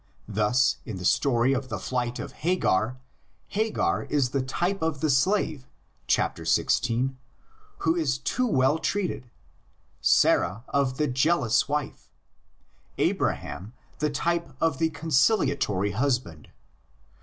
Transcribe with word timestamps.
Thus 0.27 0.77
in 0.83 0.97
the 0.97 1.05
story 1.05 1.53
of 1.53 1.69
the 1.69 1.77
flight 1.77 2.17
of 2.17 2.31
Hagar, 2.31 2.97
Hagar 3.49 4.05
is 4.05 4.31
the 4.31 4.41
type 4.41 4.81
of 4.81 4.99
the 4.99 5.11
slave 5.11 5.67
(xvi.) 6.07 7.13
who 7.77 7.95
is 7.95 8.17
too 8.17 8.47
well 8.47 8.79
treated, 8.79 9.29
Sarah 10.01 10.63
of 10.69 10.97
the 10.97 11.05
jealous 11.07 11.69
wife, 11.69 12.09
Abraham 12.97 13.73
the 13.99 14.09
type 14.09 14.49
of 14.59 14.79
the 14.79 14.89
conciliatory 14.89 15.91
husband. 15.91 16.49